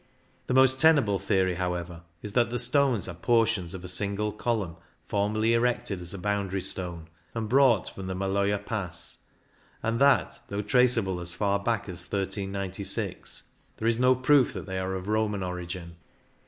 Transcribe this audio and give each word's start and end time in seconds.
The 0.47 0.55
most 0.55 0.81
tenable 0.81 1.19
theory, 1.19 1.53
however, 1.53 2.01
is 2.23 2.33
that 2.33 2.49
the 2.49 2.57
stones 2.57 3.07
are 3.07 3.13
portions 3.13 3.75
of 3.75 3.83
a 3.83 3.87
single 3.87 4.31
column 4.31 4.77
formerly 5.07 5.53
erected 5.53 6.01
as 6.01 6.11
a 6.11 6.17
boundary 6.17 6.61
stone, 6.61 7.07
and 7.35 7.47
brought 7.47 7.87
from 7.93 8.07
the 8.07 8.15
Maloja 8.15 8.57
Pass, 8.57 9.19
and 9.83 10.01
that 10.01 10.39
though 10.47 10.63
traceable 10.63 11.19
as 11.19 11.35
far 11.35 11.59
back 11.59 11.81
as 11.83 12.01
1396, 12.01 13.43
there 13.77 13.87
is 13.87 13.99
no 13.99 14.15
proof 14.15 14.53
that 14.53 14.65
they 14.65 14.79
are 14.79 14.95
of 14.95 15.07
Roman 15.07 15.43
origin. 15.43 15.97